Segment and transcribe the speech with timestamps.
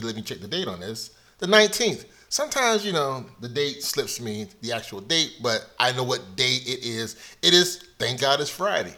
[0.00, 1.10] Let me check the date on this.
[1.38, 2.06] The 19th.
[2.28, 6.56] Sometimes, you know, the date slips me, the actual date, but I know what day
[6.56, 7.14] it is.
[7.40, 8.94] It is, thank God it's Friday.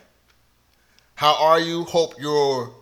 [1.14, 1.84] How are you?
[1.84, 2.72] Hope your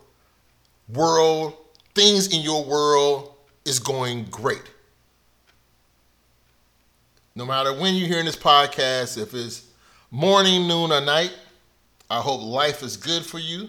[0.87, 1.57] world,
[1.93, 3.33] things in your world
[3.65, 4.63] is going great.
[7.35, 9.65] No matter when you're hearing this podcast, if it's
[10.11, 11.33] morning, noon, or night,
[12.09, 13.67] I hope life is good for you.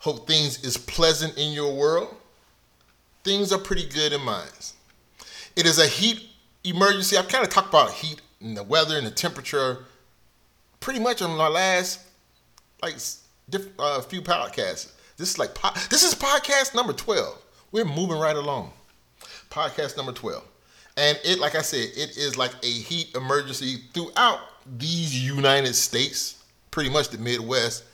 [0.00, 2.14] Hope things is pleasant in your world.
[3.24, 4.46] Things are pretty good in mine.
[5.56, 6.24] It is a heat
[6.64, 7.16] emergency.
[7.16, 9.84] I've kind of talked about heat and the weather and the temperature
[10.80, 12.00] pretty much on my last
[12.82, 12.96] like
[13.50, 14.92] diff- uh, few podcasts.
[15.16, 17.36] This is like po- this is podcast number 12.
[17.72, 18.72] We're moving right along.
[19.50, 20.44] Podcast number 12.
[20.96, 24.40] And it like I said, it is like a heat emergency throughout
[24.78, 26.42] these United States.
[26.70, 27.84] Pretty much the Midwest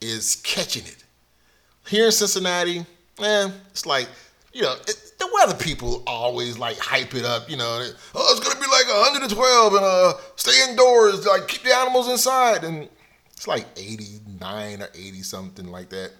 [0.00, 1.04] is catching it.
[1.88, 2.84] Here in Cincinnati,
[3.22, 4.08] eh, it's like,
[4.52, 7.86] you know, it, the weather people always like hype it up, you know.
[8.14, 12.64] Oh, it's gonna be like 112 and uh stay indoors, like keep the animals inside.
[12.64, 12.88] And
[13.32, 16.12] it's like 89 or 80 something like that.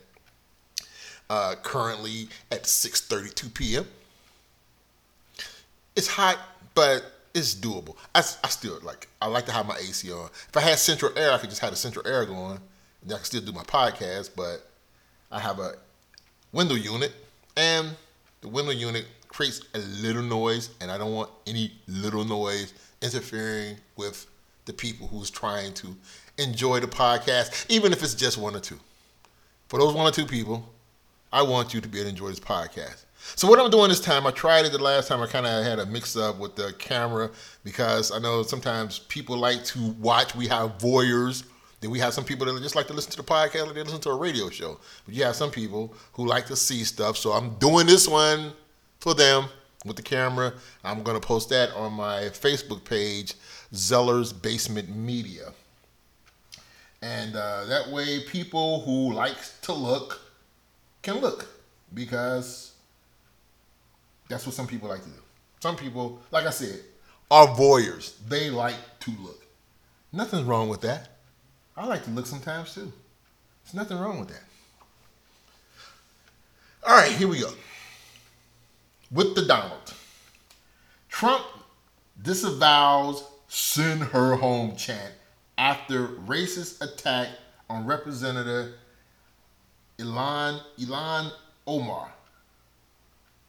[1.29, 3.87] Uh, currently at 6:32 p.m.
[5.97, 6.39] It's hot,
[6.75, 7.03] but
[7.35, 7.97] it's doable.
[8.15, 9.09] I, I still like.
[9.21, 10.31] I like to have my AC on.
[10.49, 12.61] If I had central air, I could just have the central air going.
[13.03, 14.71] And I could still do my podcast, but
[15.31, 15.75] I have a
[16.53, 17.13] window unit,
[17.57, 17.91] and
[18.41, 22.73] the window unit creates a little noise, and I don't want any little noise
[23.03, 24.27] interfering with
[24.65, 25.97] the people who's trying to
[26.39, 28.79] enjoy the podcast, even if it's just one or two.
[29.69, 30.69] For those one or two people,
[31.33, 33.05] I want you to be able to enjoy this podcast.
[33.35, 35.21] So what I'm doing this time, I tried it the last time.
[35.21, 37.31] I kind of had a mix up with the camera
[37.65, 40.35] because I know sometimes people like to watch.
[40.37, 41.45] We have voyeurs.
[41.81, 43.83] Then we have some people that just like to listen to the podcast, like they
[43.83, 44.81] listen to a radio show.
[45.05, 47.17] But you have some people who like to see stuff.
[47.17, 48.53] So I'm doing this one
[48.99, 49.47] for them
[49.85, 50.53] with the camera.
[50.83, 53.35] I'm gonna post that on my Facebook page,
[53.75, 55.53] Zeller's Basement Media.
[57.03, 60.21] And uh, that way, people who like to look
[61.03, 61.47] can look
[61.93, 62.73] because
[64.29, 65.23] that's what some people like to do.
[65.61, 66.81] Some people, like I said,
[67.31, 68.15] are voyeurs.
[68.29, 69.45] They like to look.
[70.13, 71.16] Nothing's wrong with that.
[71.77, 72.93] I like to look sometimes too.
[73.65, 74.43] There's nothing wrong with that.
[76.87, 77.53] All right, here we go.
[79.11, 79.95] With the Donald.
[81.09, 81.45] Trump
[82.23, 85.13] disavows send her home chant
[85.59, 87.29] after racist attack
[87.69, 88.75] on Representative
[89.99, 91.31] Ilhan Ilhan
[91.67, 92.13] Omar.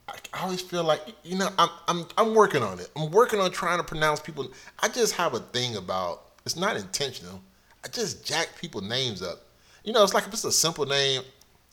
[0.07, 2.89] I, I always feel like you know I'm I'm I'm working on it.
[2.95, 4.49] I'm working on trying to pronounce people.
[4.79, 7.41] I just have a thing about it's not intentional.
[7.87, 9.43] I just jack people names up.
[9.85, 11.21] You know, it's like if it's a simple name,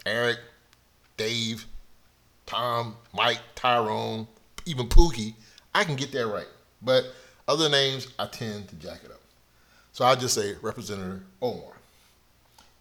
[0.06, 0.38] Eric,
[1.16, 1.66] Dave,
[2.46, 4.28] Tom, Mike, Tyrone,
[4.64, 5.34] even Pookie,
[5.74, 6.46] I can get that right.
[6.82, 7.06] But
[7.48, 9.20] other names, I tend to jack it up.
[9.92, 11.72] So I'll just say Representative Omar.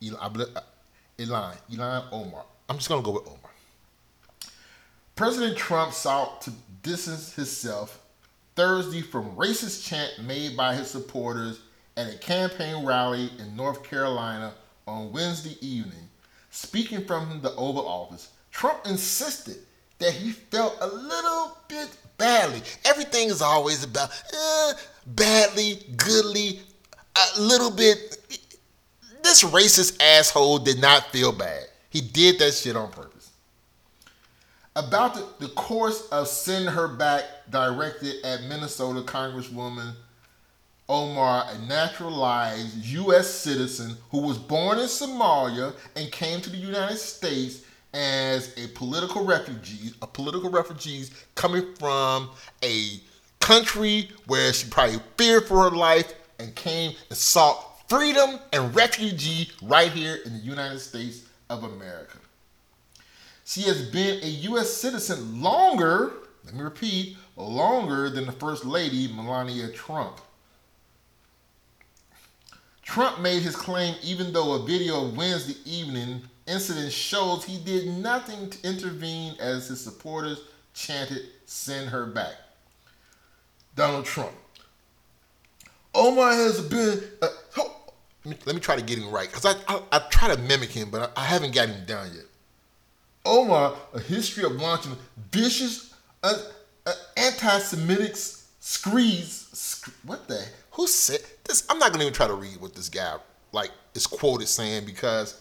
[0.06, 0.62] Elon, uh,
[1.18, 2.46] Elon, Elon Omar.
[2.70, 3.40] I'm just gonna go with Omar.
[5.16, 6.52] President Trump sought to
[6.84, 8.00] distance himself
[8.56, 11.62] Thursday from racist chant made by his supporters
[11.98, 14.54] at a campaign rally in North Carolina
[14.88, 16.10] on Wednesday evening.
[16.50, 19.58] Speaking from the Oval Office, Trump insisted
[20.00, 22.62] that he felt a little bit badly.
[22.86, 24.74] Everything is always about eh,
[25.08, 26.60] badly, goodly,
[27.16, 28.18] a little bit.
[29.24, 31.66] This racist asshole did not feel bad.
[31.90, 33.32] He did that shit on purpose.
[34.76, 39.94] About the, the course of send her back directed at Minnesota Congresswoman
[40.94, 43.28] Omar, a naturalized U.S.
[43.28, 47.64] citizen who was born in Somalia and came to the United States
[47.96, 52.30] as a political refugee, a political refugees coming from
[52.64, 53.00] a
[53.40, 59.50] country where she probably feared for her life and came and sought freedom and refugee
[59.64, 62.20] right here in the United States of America.
[63.46, 64.72] She has been a U.S.
[64.72, 66.14] citizen longer,
[66.46, 70.22] let me repeat, longer than the First Lady, Melania Trump.
[72.94, 77.88] Trump made his claim even though a video of Wednesday evening incident shows he did
[77.88, 80.42] nothing to intervene as his supporters
[80.76, 82.36] chanted, Send her back.
[83.76, 84.34] Donald Trump.
[85.96, 87.02] Omar has been.
[87.20, 87.76] Uh, oh,
[88.26, 90.40] let, me, let, me, try to get him right because I, I, I, try to
[90.44, 92.26] mimic him, but I, I haven't got him down yet.
[93.26, 94.96] Omar, a history of launching
[95.32, 96.38] vicious, uh,
[96.86, 98.16] uh, anti-Semitic
[98.60, 99.50] screeds.
[99.52, 100.46] Sc- what the?
[100.74, 101.66] Who said this?
[101.70, 103.18] I'm not gonna even try to read what this guy
[103.52, 105.40] like is quoted saying because,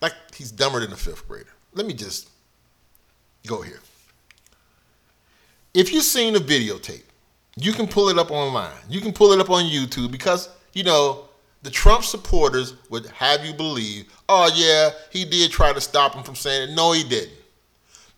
[0.00, 1.50] like, he's dumber than a fifth grader.
[1.74, 2.28] Let me just
[3.46, 3.80] go here.
[5.74, 7.02] If you've seen the videotape,
[7.56, 8.70] you can pull it up online.
[8.88, 11.28] You can pull it up on YouTube because you know
[11.62, 16.22] the Trump supporters would have you believe, oh yeah, he did try to stop him
[16.22, 16.74] from saying it.
[16.74, 17.32] No, he didn't.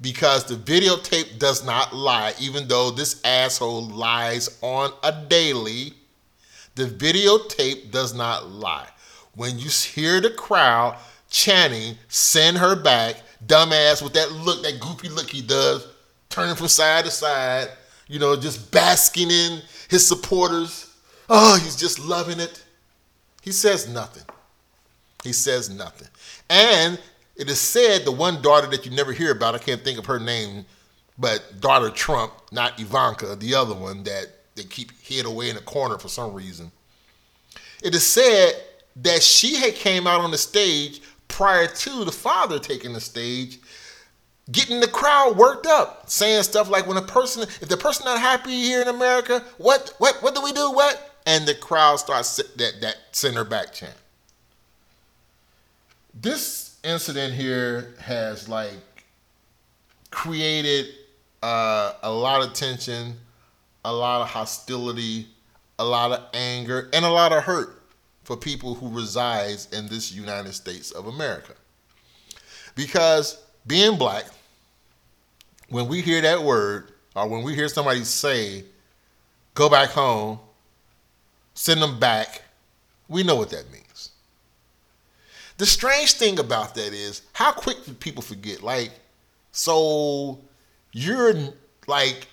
[0.01, 5.95] Because the videotape does not lie, even though this asshole lies on a daily.
[6.75, 8.89] The videotape does not lie.
[9.35, 10.97] When you hear the crowd
[11.29, 15.87] chanting, send her back, dumbass with that look, that goofy look he does,
[16.29, 17.69] turning from side to side,
[18.09, 20.95] you know, just basking in his supporters.
[21.29, 22.63] Oh, he's just loving it.
[23.43, 24.25] He says nothing.
[25.23, 26.09] He says nothing.
[26.49, 27.01] And
[27.37, 30.07] it is said the one daughter that you never hear about, I can't think of
[30.07, 30.67] her name,
[31.19, 34.27] but daughter Trump, not Ivanka, the other one that
[34.69, 36.71] keep hid away in a corner for some reason.
[37.83, 38.53] It is said
[38.97, 43.59] that she had came out on the stage prior to the father taking the stage,
[44.53, 48.21] getting the crowd worked up, saying stuff like when a person, if the person not
[48.21, 50.71] happy here in America, what what what do we do?
[50.73, 51.11] What?
[51.27, 53.95] and the crowd starts that that center back chant.
[56.15, 59.05] This incident here has like
[60.11, 60.87] created
[61.43, 63.17] uh, a lot of tension,
[63.85, 65.27] a lot of hostility,
[65.79, 67.83] a lot of anger, and a lot of hurt
[68.25, 71.55] for people who resides in this United States of America.
[72.75, 74.25] Because being black,
[75.69, 78.65] when we hear that word, or when we hear somebody say,
[79.55, 80.39] go back home,
[81.55, 82.43] send them back.
[83.09, 84.11] We know what that means.
[85.59, 88.63] The strange thing about that is how quick do people forget?
[88.63, 88.93] Like,
[89.53, 90.39] so
[90.93, 91.35] you're
[91.87, 92.29] like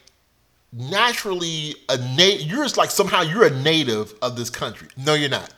[0.72, 2.48] naturally a native.
[2.48, 4.88] You're just like somehow you're a native of this country.
[4.98, 5.54] No, you're not.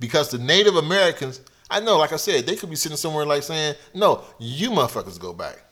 [0.00, 1.40] Because the Native Americans,
[1.70, 5.18] I know, like I said, they could be sitting somewhere like saying, no, you motherfuckers
[5.18, 5.64] go back.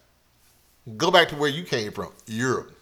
[0.96, 2.72] Go back to where you came from, Europe.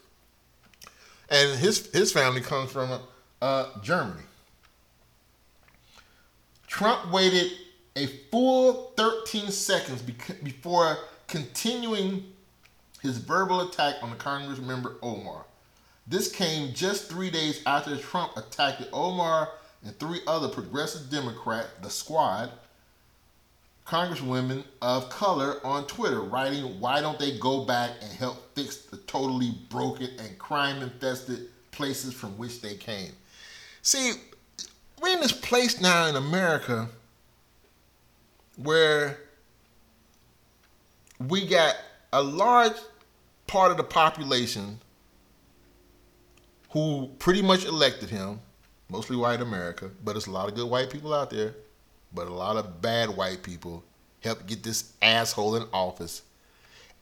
[1.31, 3.00] And his his family comes from
[3.41, 4.23] uh, Germany.
[6.67, 7.53] Trump waited
[7.97, 10.99] a full 13 seconds before
[11.29, 12.25] continuing
[13.00, 15.44] his verbal attack on the Congress member Omar.
[16.06, 19.49] This came just three days after Trump attacked Omar
[19.82, 22.51] and three other progressive Democrats, the squad,
[23.87, 28.99] congresswomen of color on Twitter, writing, Why don't they go back and help fix the
[28.99, 33.13] totally broken and crime infested places from which they came?
[33.81, 34.13] See,
[35.01, 36.89] we're in this place now in America
[38.56, 39.19] where
[41.19, 41.77] we got
[42.13, 42.77] a large
[43.46, 44.81] part of the population
[46.74, 48.38] who pretty much elected him,
[48.90, 51.54] mostly white America, but there's a lot of good white people out there,
[52.12, 53.82] but a lot of bad white people
[54.20, 56.20] helped get this asshole in office.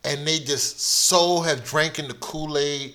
[0.05, 2.95] And they just so have drank in the Kool-Aid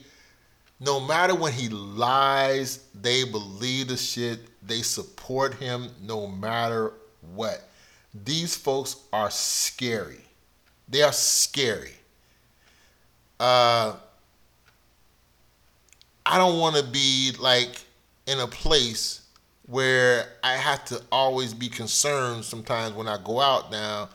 [0.79, 4.39] no matter when he lies, they believe the shit.
[4.65, 6.93] They support him no matter
[7.33, 7.67] what.
[8.13, 10.21] These folks are scary.
[10.87, 11.93] They are scary.
[13.39, 13.95] Uh,
[16.29, 17.85] I don't want to be like
[18.25, 19.21] in a place
[19.65, 24.09] where I have to always be concerned sometimes when I go out now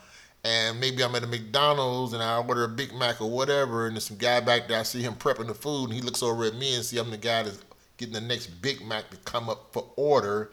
[0.45, 3.97] and maybe I'm at a McDonald's and I order a Big Mac or whatever, and
[3.97, 6.45] there's some guy back there, I see him prepping the food, and he looks over
[6.45, 7.63] at me and see I'm the guy that's
[7.97, 10.51] getting the next Big Mac to come up for order.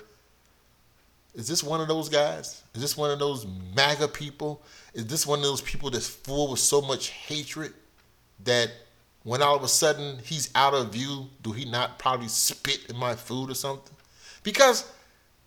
[1.36, 2.64] Is this one of those guys?
[2.74, 4.62] Is this one of those MAGA people?
[4.94, 7.74] Is this one of those people that's full with so much hatred
[8.44, 8.72] that
[9.30, 12.96] when all of a sudden he's out of view, do he not probably spit in
[12.96, 13.96] my food or something?
[14.42, 14.92] Because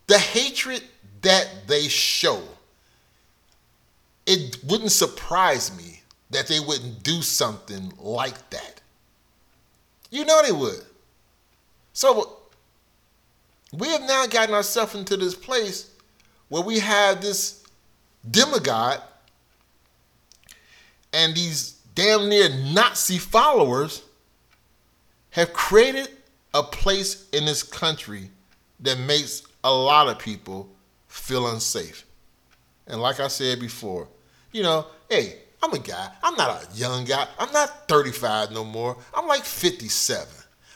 [0.06, 0.84] the hatred
[1.22, 2.40] that they show
[4.24, 8.80] it wouldn't surprise me that they wouldn't do something like that.
[10.12, 10.84] You know they would.
[11.92, 12.36] So
[13.72, 15.90] we have now gotten ourselves into this place
[16.50, 17.64] where we have this
[18.30, 19.02] demigod
[21.12, 24.02] and these damn near Nazi followers
[25.30, 26.08] have created
[26.54, 28.30] a place in this country
[28.80, 30.68] that makes a lot of people
[31.08, 32.04] feel unsafe.
[32.86, 34.08] And like I said before,
[34.52, 36.08] you know, hey, I'm a guy.
[36.22, 37.26] I'm not a young guy.
[37.38, 38.96] I'm not 35 no more.
[39.14, 40.26] I'm like 57.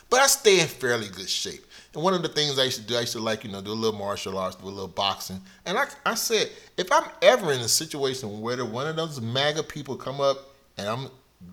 [0.09, 1.65] But I stay in fairly good shape.
[1.93, 3.61] And one of the things I used to do, I used to like, you know,
[3.61, 5.41] do a little martial arts, do a little boxing.
[5.65, 9.63] And I, I said, if I'm ever in a situation where one of those MAGA
[9.63, 11.09] people come up and I'm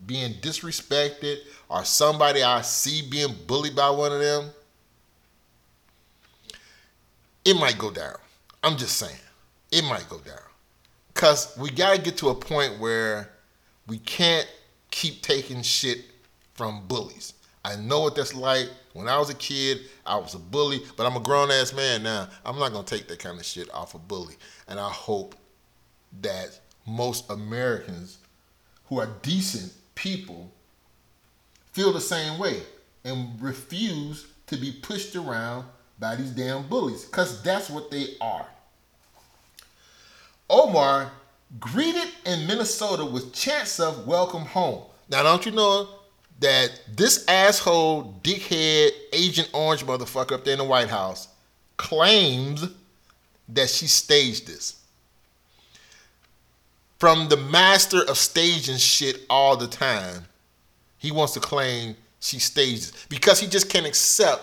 [0.07, 1.39] being disrespected
[1.69, 4.51] or somebody I see being bullied by one of them,
[7.45, 8.17] it might go down.
[8.63, 9.17] I'm just saying.
[9.71, 10.39] It might go down.
[11.13, 13.31] Because we got to get to a point where
[13.87, 14.51] we can't
[14.91, 16.05] keep taking shit
[16.55, 17.35] from bullies.
[17.65, 18.69] I know what that's like.
[18.93, 22.03] When I was a kid, I was a bully, but I'm a grown ass man
[22.03, 22.29] now.
[22.45, 24.37] I'm not going to take that kind of shit off a bully.
[24.69, 25.35] And I hope
[26.23, 28.19] that most Americans
[28.87, 30.51] who are decent people
[31.73, 32.63] feel the same way
[33.05, 35.67] and refuse to be pushed around
[35.99, 38.47] by these damn bullies because that's what they are.
[40.51, 41.11] Omar
[41.59, 44.83] greeted in Minnesota with chants of welcome home.
[45.09, 45.89] Now, don't you know
[46.41, 51.29] that this asshole, dickhead, Agent Orange motherfucker up there in the White House
[51.77, 52.69] claims
[53.49, 54.84] that she staged this?
[56.99, 60.27] From the master of staging shit all the time,
[60.97, 64.43] he wants to claim she stages because he just can't accept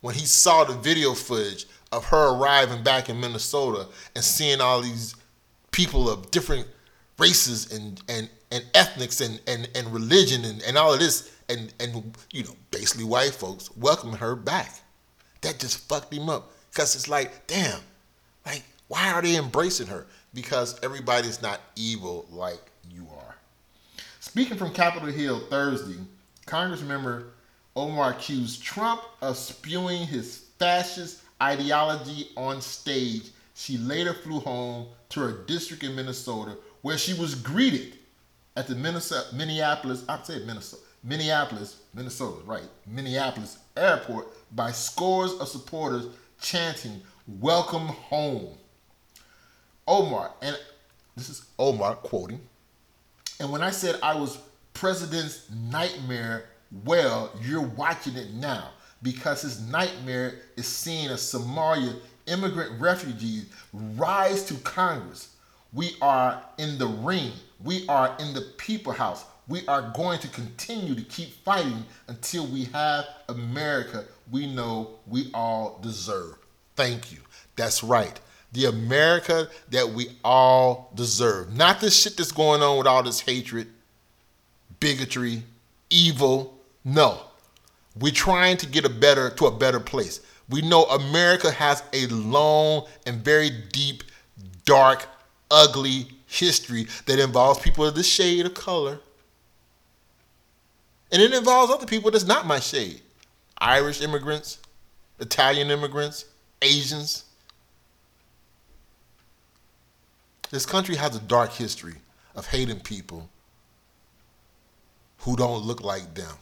[0.00, 4.80] when he saw the video footage of her arriving back in Minnesota and seeing all
[4.80, 5.14] these
[5.72, 6.66] people of different
[7.18, 11.72] races and and and ethnics and and, and religion and, and all of this and
[11.80, 14.80] and you know basically white folks welcoming her back.
[15.42, 17.80] That just fucked him up because it's like damn
[18.46, 23.36] like why are they embracing her because everybody's not evil like you are
[24.20, 25.98] speaking from capitol hill thursday
[26.46, 27.26] congress member
[27.76, 35.20] omar accused trump of spewing his fascist ideology on stage she later flew home to
[35.20, 37.98] her district in Minnesota, where she was greeted
[38.56, 46.06] at the Minneapolis, I said Minnesota, Minneapolis, Minnesota, right, Minneapolis airport by scores of supporters
[46.40, 47.02] chanting,
[47.38, 48.56] Welcome home.
[49.90, 50.56] Omar, and
[51.16, 52.40] this is Omar quoting,
[53.40, 54.38] and when I said I was
[54.72, 56.44] President's nightmare,
[56.84, 58.70] well, you're watching it now
[59.02, 65.34] because his nightmare is seeing a Somalia immigrant refugees rise to Congress.
[65.72, 67.32] We are in the ring.
[67.64, 69.24] We are in the people house.
[69.48, 75.30] We are going to continue to keep fighting until we have America we know we
[75.34, 76.36] all deserve.
[76.76, 77.18] Thank you.
[77.56, 78.20] That's right.
[78.52, 81.54] The America that we all deserve.
[81.54, 83.68] Not this shit that's going on with all this hatred,
[84.80, 85.42] bigotry,
[85.88, 86.58] evil.
[86.84, 87.20] No.
[87.98, 90.20] We're trying to get a better to a better place.
[90.48, 94.02] We know America has a long and very deep,
[94.64, 95.06] dark,
[95.50, 99.00] ugly history that involves people of this shade of color.
[101.12, 103.00] And it involves other people that's not my shade
[103.58, 104.58] Irish immigrants,
[105.18, 106.24] Italian immigrants,
[106.62, 107.24] Asians.
[110.50, 111.94] This country has a dark history
[112.34, 113.28] of hating people
[115.18, 116.34] who don't look like them.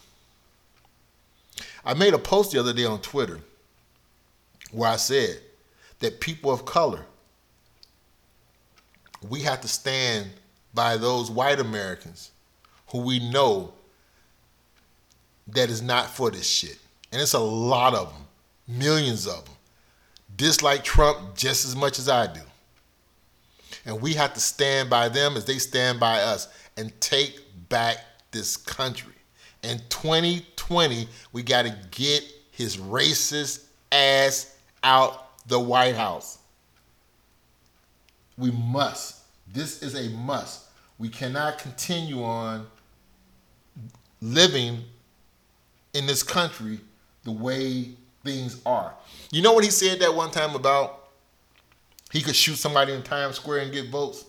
[1.84, 3.40] I made a post the other day on Twitter
[4.72, 5.40] where I said
[6.00, 7.04] that people of color,
[9.28, 10.30] we have to stand
[10.72, 12.30] by those white Americans
[12.88, 13.72] who we know
[15.48, 16.78] that is not for this shit.
[17.10, 18.26] And it's a lot of them,
[18.66, 19.54] millions of them.
[20.36, 22.40] Dislike Trump just as much as I do.
[23.88, 27.40] And we have to stand by them as they stand by us and take
[27.70, 27.96] back
[28.32, 29.14] this country.
[29.62, 34.54] In 2020, we got to get his racist ass
[34.84, 36.36] out the White House.
[38.36, 39.22] We must.
[39.50, 40.66] This is a must.
[40.98, 42.66] We cannot continue on
[44.20, 44.84] living
[45.94, 46.78] in this country
[47.24, 47.92] the way
[48.22, 48.92] things are.
[49.32, 51.07] You know what he said that one time about
[52.10, 54.24] he could shoot somebody in Times Square and get votes?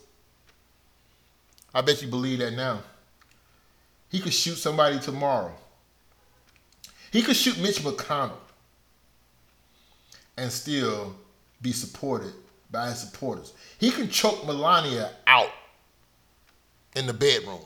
[1.74, 2.82] I bet you believe that now.
[4.10, 5.54] He could shoot somebody tomorrow.
[7.12, 8.38] He could shoot Mitch McConnell
[10.38, 11.16] and still
[11.62, 12.34] be supported
[12.72, 13.54] by his supporters.
[13.80, 15.52] He can choke Melania out
[16.96, 17.62] in the bedroom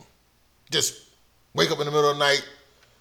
[0.73, 1.09] just
[1.53, 2.43] wake up in the middle of the night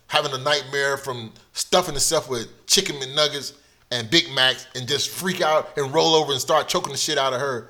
[0.07, 3.55] having a nightmare from stuffing himself with chicken McNuggets
[3.93, 7.19] and Big Macs and just freak out and roll over and start choking the shit
[7.19, 7.69] out of her.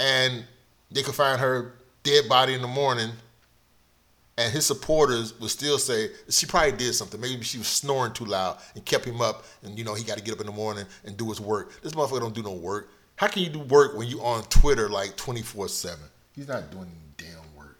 [0.00, 0.44] And
[0.90, 3.10] they could find her dead body in the morning.
[4.36, 7.20] And his supporters would still say she probably did something.
[7.20, 9.44] Maybe she was snoring too loud and kept him up.
[9.62, 11.80] And you know he got to get up in the morning and do his work.
[11.82, 12.90] This motherfucker don't do no work.
[13.14, 16.04] How can you do work when you on Twitter like twenty four seven?
[16.34, 17.78] He's not doing any damn work.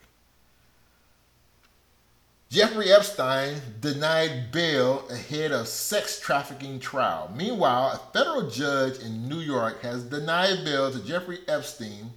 [2.49, 7.31] Jeffrey Epstein denied bail ahead of sex trafficking trial.
[7.35, 12.11] Meanwhile, a federal judge in New York has denied bail to Jeffrey Epstein,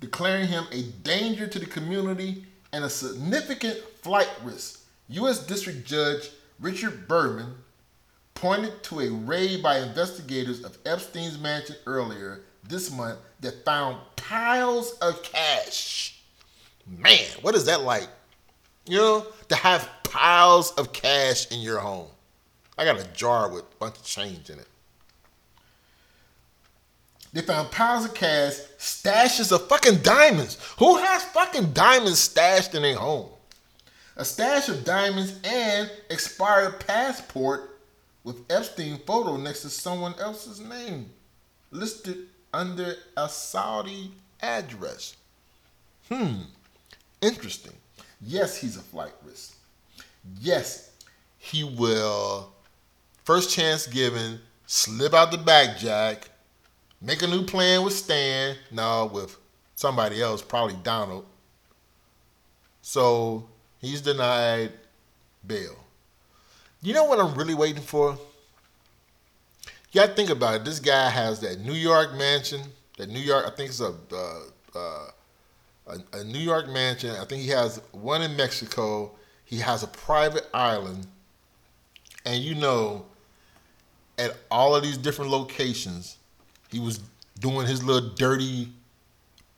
[0.00, 4.80] declaring him a danger to the community and a significant flight risk.
[5.08, 5.46] U.S.
[5.46, 7.54] District Judge Richard Berman
[8.34, 14.92] pointed to a raid by investigators of Epstein's mansion earlier this month that found piles
[14.98, 16.20] of cash.
[16.86, 18.08] Man, what is that like?
[18.86, 22.08] You know, to have piles of cash in your home.
[22.78, 24.68] I got a jar with a bunch of change in it.
[27.32, 30.58] They found piles of cash, stashes of fucking diamonds.
[30.78, 33.28] Who has fucking diamonds stashed in their home?
[34.16, 37.78] A stash of diamonds and expired passport
[38.24, 41.10] with Epstein photo next to someone else's name,
[41.70, 45.16] listed under a Saudi address.
[46.08, 46.36] Hmm,
[47.20, 47.74] interesting.
[48.20, 49.54] Yes, he's a flight risk.
[50.40, 50.90] Yes,
[51.38, 52.52] he will,
[53.24, 56.30] first chance given, slip out the back jack,
[57.00, 59.36] make a new plan with Stan, no, with
[59.74, 61.26] somebody else, probably Donald.
[62.82, 64.72] So he's denied
[65.46, 65.76] bail.
[66.82, 68.18] You know what I'm really waiting for?
[69.92, 70.64] You gotta think about it.
[70.64, 72.60] This guy has that New York mansion,
[72.98, 74.40] that New York, I think it's a, uh,
[74.74, 75.06] uh,
[75.86, 77.10] a, a New York mansion.
[77.10, 79.12] I think he has one in Mexico.
[79.44, 81.06] He has a private island.
[82.24, 83.06] And you know,
[84.18, 86.16] at all of these different locations,
[86.70, 87.00] he was
[87.38, 88.68] doing his little dirty,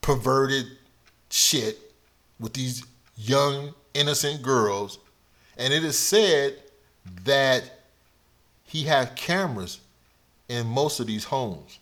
[0.01, 0.67] perverted
[1.31, 1.79] shit
[2.39, 2.85] with these
[3.17, 4.99] young, innocent girls.
[5.57, 6.57] And it is said
[7.25, 7.65] that
[8.65, 9.81] he had cameras
[10.49, 11.79] in most of these homes.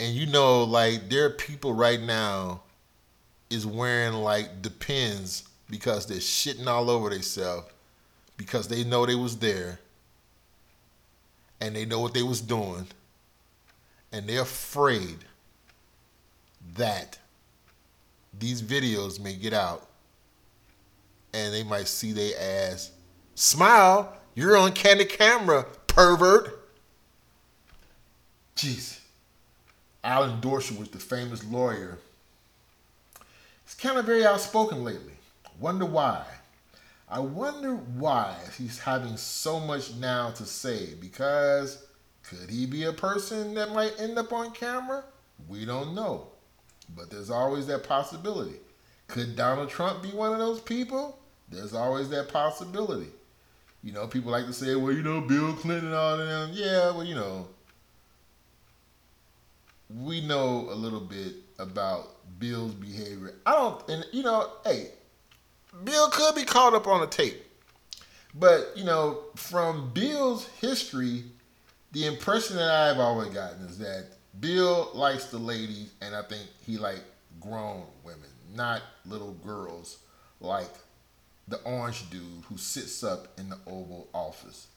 [0.00, 2.62] And you know, like, there are people right now
[3.50, 7.68] is wearing like depends because they're shitting all over themselves
[8.36, 9.78] because they know they was there
[11.60, 12.86] and they know what they was doing
[14.12, 15.18] and they're afraid
[16.76, 17.18] that
[18.38, 19.86] these videos may get out
[21.32, 22.92] and they might see their ass
[23.34, 24.16] smile.
[24.34, 26.68] You're on candid camera pervert.
[28.56, 28.98] Jeez.
[30.02, 31.98] I'll endorse alan dershowitz the famous lawyer
[33.80, 35.14] kind of very outspoken lately.
[35.58, 36.24] Wonder why.
[37.08, 41.86] I wonder why he's having so much now to say because
[42.22, 45.04] could he be a person that might end up on camera?
[45.48, 46.28] We don't know.
[46.94, 48.56] But there's always that possibility.
[49.08, 51.18] Could Donald Trump be one of those people?
[51.48, 53.10] There's always that possibility.
[53.82, 56.50] You know, people like to say, well, you know, Bill Clinton and all of them.
[56.52, 57.48] Yeah, well, you know,
[59.98, 63.34] we know a little bit about Bill's behavior.
[63.46, 64.88] I don't, and you know, hey,
[65.84, 67.42] Bill could be caught up on a tape,
[68.34, 71.24] but you know, from Bill's history,
[71.92, 74.06] the impression that I've always gotten is that
[74.38, 77.02] Bill likes the ladies, and I think he like
[77.40, 79.98] grown women, not little girls
[80.40, 80.70] like
[81.48, 84.68] the orange dude who sits up in the Oval Office.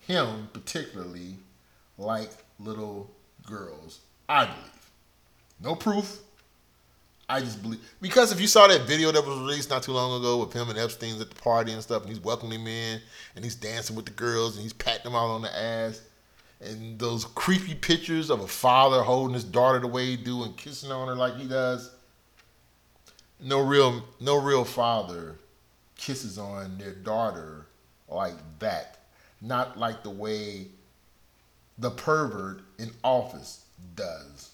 [0.00, 1.36] Him particularly
[1.98, 3.10] like little
[3.46, 4.79] girls, I believe.
[5.62, 6.20] No proof,
[7.28, 10.18] I just believe because if you saw that video that was released not too long
[10.20, 13.00] ago with him and Epstein's at the party and stuff, and he's welcoming in,
[13.36, 16.00] and he's dancing with the girls, and he's patting them all on the ass,
[16.60, 20.56] and those creepy pictures of a father holding his daughter the way he do and
[20.56, 21.94] kissing on her like he does.
[23.38, 25.36] No real, no real father
[25.96, 27.66] kisses on their daughter
[28.08, 28.98] like that.
[29.40, 30.66] Not like the way
[31.78, 34.50] the pervert in office does.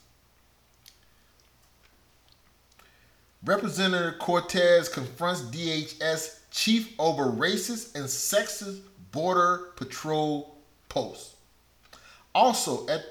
[3.44, 8.80] Representative Cortez confronts DHS chief over racist and sexist
[9.12, 10.56] border patrol
[10.88, 11.36] posts.
[12.34, 13.02] Also, at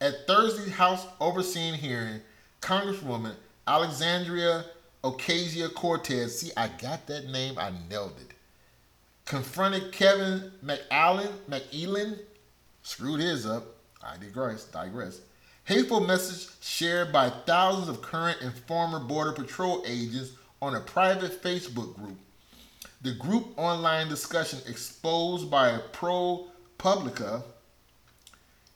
[0.00, 2.20] at Thursday's House overseeing hearing,
[2.62, 3.34] Congresswoman
[3.66, 4.64] Alexandria
[5.04, 8.34] Ocasio Cortez, see, I got that name, I nailed it,
[9.24, 12.18] confronted Kevin McAllen, McElin,
[12.82, 13.64] screwed his up,
[14.02, 15.20] I digress, digress,
[15.70, 21.40] Hateful message shared by thousands of current and former Border Patrol agents on a private
[21.40, 22.18] Facebook group.
[23.02, 27.44] The group online discussion exposed by ProPublica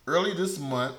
[0.06, 0.94] early this month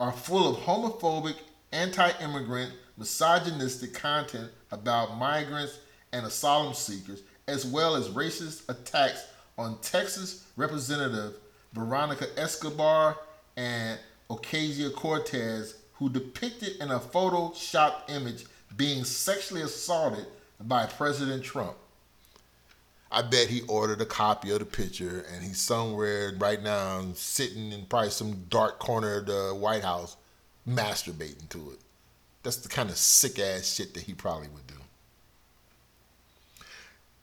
[0.00, 1.36] are full of homophobic,
[1.72, 5.78] anti-immigrant, misogynistic content about migrants
[6.14, 9.26] and asylum seekers, as well as racist attacks
[9.58, 11.34] on Texas Representative
[11.74, 13.18] Veronica Escobar
[13.58, 13.98] and
[14.32, 20.26] Ocasio Cortez, who depicted in a Photoshop image being sexually assaulted
[20.60, 21.76] by President Trump.
[23.10, 27.72] I bet he ordered a copy of the picture and he's somewhere right now sitting
[27.72, 30.16] in probably some dark corner of the White House
[30.66, 31.78] masturbating to it.
[32.42, 34.74] That's the kind of sick ass shit that he probably would do.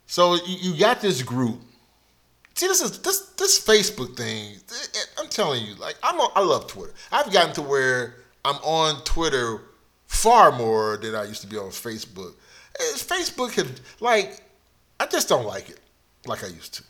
[0.06, 1.60] So you, got this group.
[2.60, 4.58] See, this is this this Facebook thing.
[5.18, 6.94] I'm telling you, like I'm I love Twitter.
[7.10, 9.62] I've gotten to where I'm on Twitter
[10.08, 12.34] far more than I used to be on Facebook.
[12.98, 14.42] Facebook had like
[15.00, 15.80] I just don't like it
[16.26, 16.84] like I used to.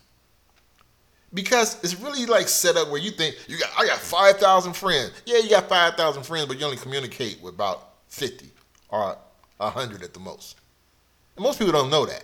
[1.36, 4.74] Because it's really like set up where you think you got I got five thousand
[4.74, 5.22] friends.
[5.28, 8.50] Yeah, you got five thousand friends, but you only communicate with about fifty
[8.90, 9.16] or
[9.60, 10.58] hundred at the most.
[11.36, 12.24] And most people don't know that.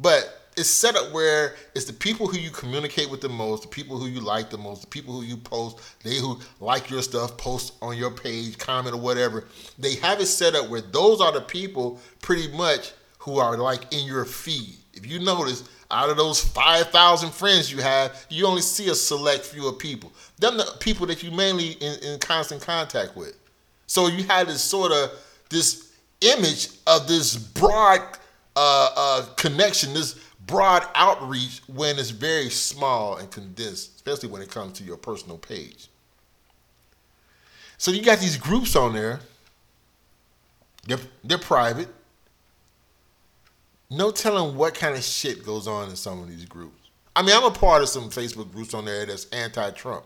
[0.00, 3.68] But it's set up where it's the people who you communicate with the most, the
[3.68, 7.02] people who you like the most, the people who you post, they who like your
[7.02, 9.44] stuff, post on your page, comment or whatever.
[9.78, 13.92] They have it set up where those are the people pretty much who are like
[13.92, 14.74] in your feed.
[14.94, 19.44] If you notice, out of those 5,000 friends you have, you only see a select
[19.46, 20.12] few of people.
[20.38, 23.36] Them the people that you mainly in, in constant contact with.
[23.86, 25.10] So you have this sort of
[25.48, 28.00] this image of this broad
[28.54, 34.50] uh, uh, connection, this broad outreach when it's very small and condensed, especially when it
[34.50, 35.88] comes to your personal page.
[37.76, 39.20] So you got these groups on there.
[40.86, 41.88] They're, they're private.
[43.90, 46.90] No telling what kind of shit goes on in some of these groups.
[47.14, 50.04] I mean, I'm a part of some Facebook groups on there that's anti-Trump,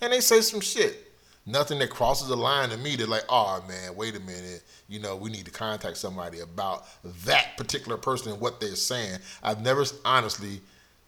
[0.00, 1.05] and they say some shit.
[1.46, 2.96] Nothing that crosses the line to me.
[2.96, 6.86] They're like, oh man, wait a minute you know, we need to contact somebody about
[7.24, 9.18] that particular person and what they're saying.
[9.42, 10.60] I've never honestly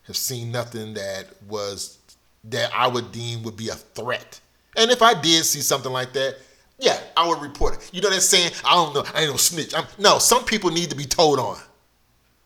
[0.07, 1.99] have seen nothing that was
[2.45, 4.41] that I would deem would be a threat.
[4.77, 6.37] And if I did see something like that,
[6.79, 7.91] yeah, I would report it.
[7.93, 9.75] You know that saying, I don't know, I ain't no snitch.
[9.75, 11.59] I'm, no, some people need to be told on.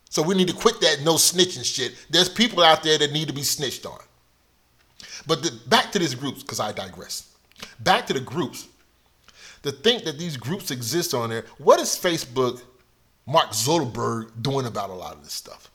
[0.08, 1.94] So we need to quit that no snitching shit.
[2.10, 3.98] There's people out there that need to be snitched on.
[5.26, 7.31] But the, back to these groups, because I digress.
[7.80, 8.68] Back to the groups
[9.62, 11.44] to think that these groups exist on there.
[11.58, 12.62] What is Facebook,
[13.26, 15.70] Mark Zuckerberg, doing about a lot of this stuff?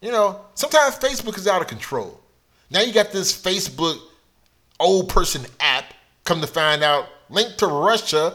[0.00, 2.20] You know, sometimes Facebook is out of control.
[2.70, 3.98] Now you got this Facebook
[4.80, 5.94] old person app,
[6.24, 8.34] come to find out, linked to Russia.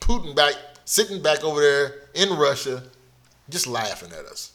[0.00, 2.82] Putin back, sitting back over there in Russia,
[3.50, 4.52] just laughing at us.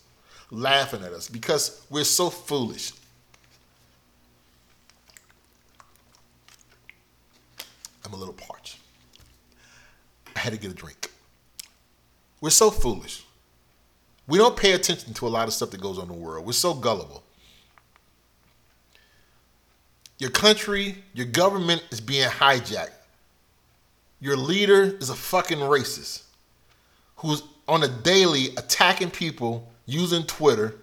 [0.50, 2.92] Laughing at us because we're so foolish.
[8.06, 8.78] I'm a little parched.
[10.36, 11.12] I had to get a drink.
[12.42, 13.24] We're so foolish.
[14.28, 16.46] We don't pay attention to a lot of stuff that goes on in the world.
[16.46, 17.24] We're so gullible.
[20.18, 22.92] Your country, your government is being hijacked.
[24.22, 26.24] Your leader is a fucking racist
[27.18, 30.76] who's on a daily attacking people using Twitter.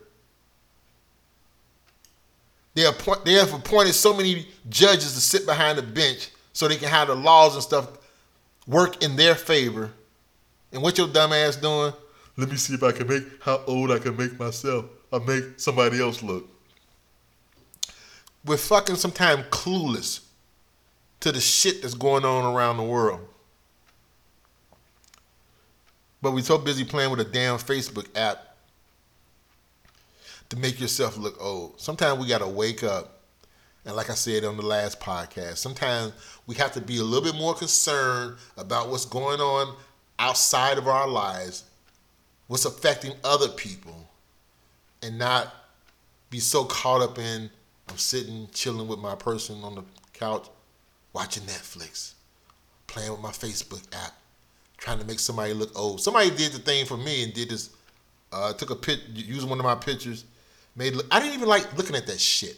[2.75, 6.31] They, appoint, they have appointed so many judges to sit behind the bench
[6.61, 7.89] so they can have the laws and stuff
[8.67, 9.91] work in their favor.
[10.73, 11.95] And what your dumb ass doing?
[12.37, 15.59] Let me see if I can make how old I can make myself or make
[15.59, 16.47] somebody else look.
[18.45, 20.21] We're fucking sometimes clueless
[21.21, 23.27] to the shit that's going on around the world.
[26.21, 28.55] But we're so busy playing with a damn Facebook app
[30.51, 31.81] to make yourself look old.
[31.81, 33.20] Sometimes we gotta wake up
[33.91, 36.13] and like I said on the last podcast, sometimes
[36.47, 39.75] we have to be a little bit more concerned about what's going on
[40.21, 41.65] outside of our lives,
[42.47, 44.09] what's affecting other people,
[45.03, 45.53] and not
[46.31, 47.51] be so caught up in
[47.89, 50.47] I'm sitting chilling with my person on the couch,
[51.13, 52.13] watching Netflix,
[52.87, 54.13] playing with my Facebook app,
[54.77, 56.01] trying to make somebody look old.
[56.01, 57.71] Somebody did the thing for me and did this.
[58.33, 60.27] Uh, took a pic, used one of my pictures,
[60.77, 60.95] made.
[60.95, 62.57] Look, I didn't even like looking at that shit.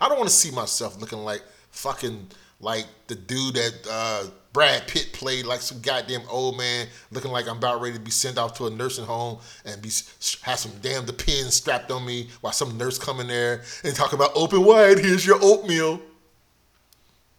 [0.00, 2.28] I don't want to see myself looking like fucking
[2.60, 7.48] like the dude that uh, Brad Pitt played, like some goddamn old man looking like
[7.48, 9.90] I'm about ready to be sent off to a nursing home and be
[10.42, 14.12] have some damn Depends strapped on me while some nurse come in there and talk
[14.12, 14.98] about open wide.
[14.98, 16.00] Here's your oatmeal.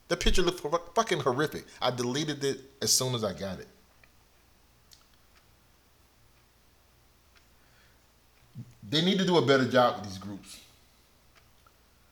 [0.08, 1.66] The picture looked fucking horrific.
[1.82, 3.68] I deleted it as soon as I got it.
[8.90, 10.60] They need to do a better job with these groups.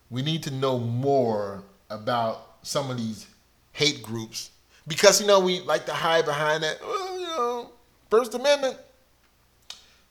[0.10, 3.28] We need to know more about some of these
[3.74, 4.52] hate groups
[4.88, 6.80] because you know we like to hide behind that.
[6.82, 7.72] Well, you know,
[8.10, 8.78] First Amendment.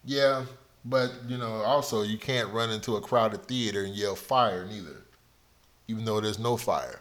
[0.04, 0.44] Yeah,
[0.84, 5.02] but you know, also you can't run into a crowded theater and yell fire neither,
[5.88, 7.00] even though there's no fire.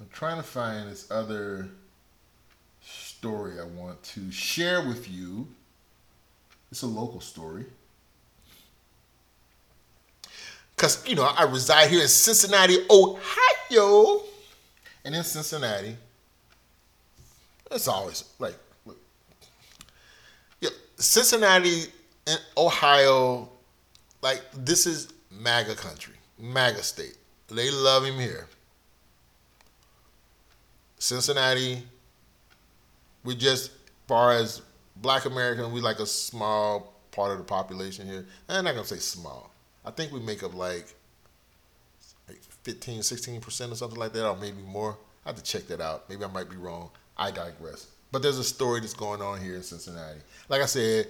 [0.00, 1.68] I'm trying to find this other
[3.24, 5.48] story I want to share with you.
[6.70, 7.64] It's a local story.
[10.76, 14.24] Because, you know, I reside here in Cincinnati, Ohio.
[15.06, 15.96] And in Cincinnati,
[17.70, 18.56] it's always like,
[20.60, 21.84] yeah, Cincinnati
[22.26, 23.48] and Ohio,
[24.20, 27.16] like, this is MAGA country, MAGA state.
[27.48, 28.48] They love him here.
[30.98, 31.84] Cincinnati,
[33.24, 33.70] we just
[34.06, 34.62] far as
[34.96, 38.26] black American, we like a small part of the population here.
[38.48, 39.50] I'm not gonna say small.
[39.84, 40.94] I think we make up like,
[42.28, 44.96] like 15, 16 percent or something like that, or maybe more.
[45.24, 46.08] I have to check that out.
[46.08, 46.90] Maybe I might be wrong.
[47.16, 47.86] I digress.
[48.12, 50.20] But there's a story that's going on here in Cincinnati.
[50.48, 51.08] Like I said,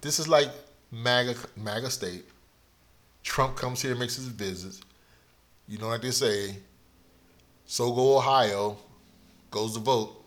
[0.00, 0.48] this is like
[0.90, 2.24] MAGA, MAGA state.
[3.22, 4.80] Trump comes here, makes his visits.
[5.68, 6.56] You know, like they say,
[7.66, 8.76] so go Ohio,
[9.50, 10.21] goes to vote.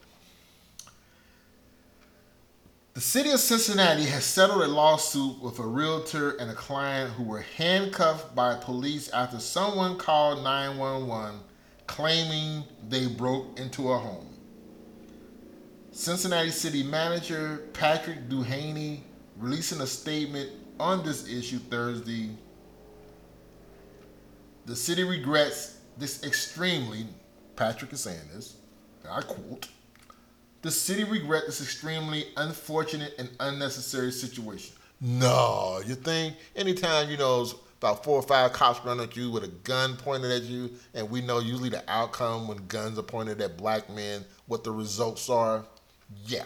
[2.95, 7.23] The city of Cincinnati has settled a lawsuit with a realtor and a client who
[7.23, 11.41] were handcuffed by police after someone called 911
[11.88, 14.29] claiming they broke into a home.
[15.91, 19.01] Cincinnati City Manager Patrick Duhaney
[19.36, 22.29] releasing a statement on this issue Thursday.
[24.67, 27.08] The city regrets this extremely,
[27.58, 28.55] Patrick is saying this,
[29.12, 29.67] I quote,
[30.65, 34.75] the city regret this extremely unfortunate and unnecessary situation.
[34.99, 37.45] No, you think anytime you know
[37.80, 41.08] about four or five cops run at you with a gun pointed at you, and
[41.08, 45.30] we know usually the outcome when guns are pointed at black men, what the results
[45.30, 45.63] are.
[46.25, 46.45] Yeah.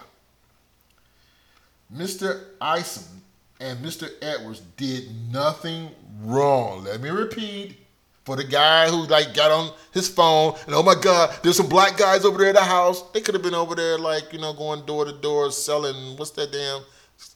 [1.95, 2.43] Mr.
[2.60, 3.21] Isom
[3.62, 4.10] and Mr.
[4.21, 5.91] Edwards did nothing
[6.23, 6.84] wrong.
[6.84, 7.77] Let me repeat
[8.30, 11.68] for the guy who like got on his phone and oh my god, there's some
[11.68, 13.02] black guys over there at the house.
[13.12, 16.30] They could have been over there like you know going door to door selling what's
[16.32, 16.84] that damn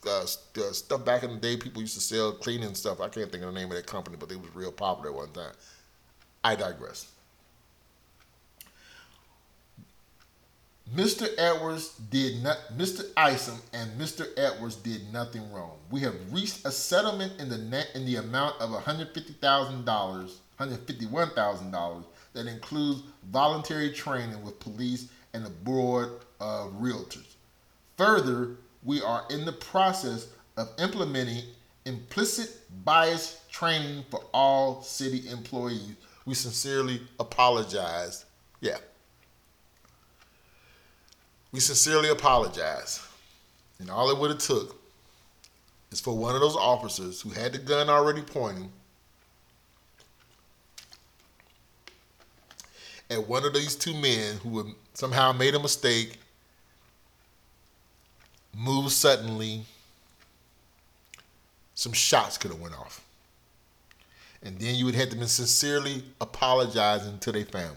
[0.06, 3.00] uh, uh, stuff back in the day people used to sell cleaning stuff.
[3.00, 5.16] I can't think of the name of that company, but they was real popular at
[5.16, 5.52] one time.
[6.44, 7.10] I digress.
[10.94, 11.26] Mr.
[11.36, 13.04] Edwards did not Mr.
[13.16, 14.28] Isom and Mr.
[14.36, 15.72] Edwards did nothing wrong.
[15.90, 22.46] We have reached a settlement in the net in the amount of $150,000 $151,000 that
[22.46, 27.34] includes voluntary training with police and the board of realtors.
[27.96, 31.42] Further, we are in the process of implementing
[31.84, 35.94] implicit bias training for all city employees.
[36.26, 38.24] We sincerely apologize.
[38.60, 38.78] Yeah.
[41.52, 43.06] We sincerely apologize.
[43.78, 44.80] And all it would have took
[45.90, 48.72] is for one of those officers who had the gun already pointing
[53.14, 56.18] at one of these two men who somehow made a mistake,
[58.56, 59.64] moved suddenly,
[61.74, 63.04] some shots could have went off.
[64.42, 67.76] And then you would have to be sincerely apologizing to their family.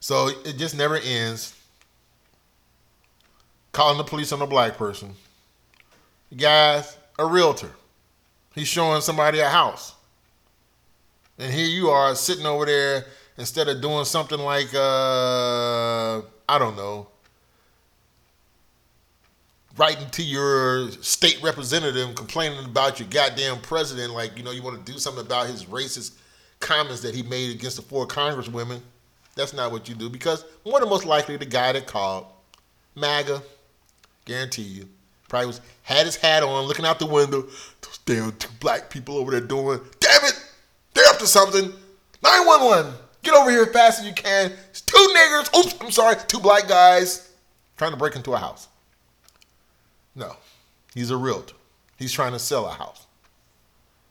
[0.00, 1.54] So it just never ends.
[3.72, 5.14] Calling the police on a black person.
[6.36, 7.70] Guys, a realtor.
[8.54, 9.94] He's showing somebody a house.
[11.38, 16.76] And here you are sitting over there instead of doing something like uh, I don't
[16.76, 17.08] know,
[19.76, 24.84] writing to your state representative complaining about your goddamn president, like you know you want
[24.84, 26.14] to do something about his racist
[26.60, 28.80] comments that he made against the four congresswomen.
[29.36, 32.26] That's not what you do because more than most likely the guy that called,
[32.96, 33.40] MAGA,
[34.24, 34.88] guarantee you,
[35.28, 37.42] probably was had his hat on, looking out the window.
[37.80, 40.44] Those damn two black people over there doing, damn it,
[41.18, 41.72] to something.
[42.22, 42.92] 911.
[43.22, 44.52] Get over here as fast as you can.
[44.70, 45.56] It's two niggers.
[45.58, 46.16] Oops, I'm sorry.
[46.26, 47.30] Two black guys
[47.76, 48.68] trying to break into a house.
[50.14, 50.36] No,
[50.94, 51.54] he's a realtor.
[51.96, 53.06] He's trying to sell a house.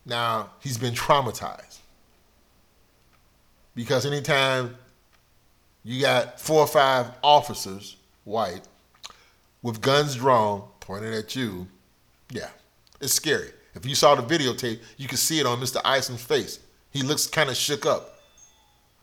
[0.05, 1.79] Now, he's been traumatized.
[3.75, 4.75] Because anytime
[5.83, 8.61] you got four or five officers, white,
[9.61, 11.67] with guns drawn, pointed at you,
[12.29, 12.49] yeah,
[13.01, 13.49] it's scary.
[13.75, 15.81] If you saw the videotape, you could see it on Mr.
[15.83, 16.59] Isom's face.
[16.97, 18.17] He looks kind of shook up.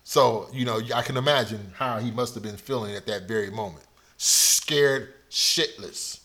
[0.03, 3.51] So, you know, I can imagine how he must have been feeling at that very
[3.53, 3.85] moment.
[4.17, 6.19] Scared shitless.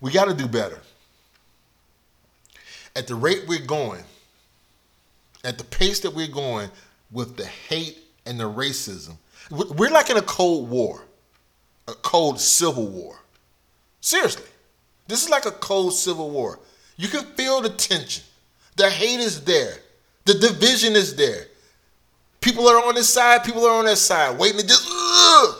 [0.00, 0.78] We got to do better.
[2.94, 4.04] At the rate we're going,
[5.42, 6.70] at the pace that we're going
[7.10, 9.16] with the hate and the racism,
[9.50, 11.02] we're like in a cold war,
[11.88, 13.18] a cold civil war.
[14.00, 14.46] Seriously.
[15.08, 16.60] This is like a cold civil war.
[16.98, 18.24] You can feel the tension.
[18.76, 19.76] The hate is there.
[20.26, 21.46] The division is there.
[22.40, 24.86] People are on this side, people are on that side, waiting to just.
[24.90, 25.54] Ugh!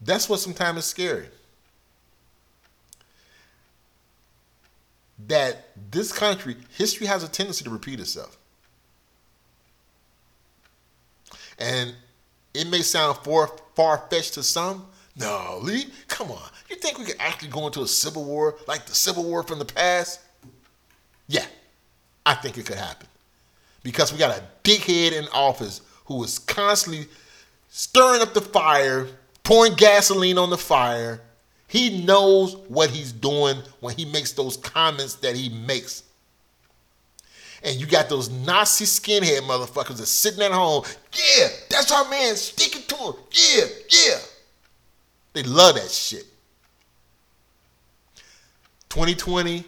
[0.00, 1.26] That's what sometimes is scary.
[5.26, 8.38] That this country, history has a tendency to repeat itself.
[11.58, 11.94] And
[12.54, 14.86] it may sound far fetched to some.
[15.18, 16.48] No, Lee, come on.
[16.70, 19.58] You think we could actually go into a civil war like the civil war from
[19.58, 20.20] the past?
[21.26, 21.46] Yeah,
[22.24, 23.06] I think it could happen.
[23.82, 27.06] Because we got a dickhead in office who is constantly
[27.68, 29.08] stirring up the fire,
[29.42, 31.20] pouring gasoline on the fire.
[31.66, 36.04] He knows what he's doing when he makes those comments that he makes.
[37.62, 40.84] And you got those Nazi skinhead motherfuckers that's sitting at home.
[41.12, 42.36] Yeah, that's our man.
[42.36, 43.14] Stick it to him.
[43.32, 44.18] Yeah, yeah.
[45.32, 46.24] They love that shit.
[48.88, 49.64] 2020,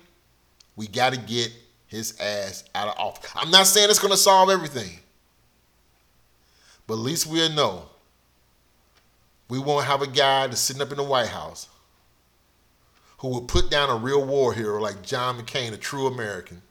[0.76, 1.52] we got to get
[1.86, 3.30] his ass out of office.
[3.34, 4.98] I'm not saying it's going to solve everything,
[6.86, 7.86] but at least we'll know.
[9.48, 11.68] We won't have a guy that's sitting up in the White House
[13.18, 16.62] who will put down a real war hero like John McCain, a true American.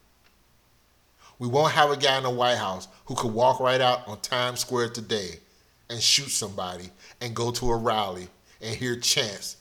[1.37, 4.19] We won't have a guy in the White House who could walk right out on
[4.21, 5.39] Times Square today
[5.89, 6.89] and shoot somebody
[7.21, 8.29] and go to a rally
[8.61, 9.57] and hear chants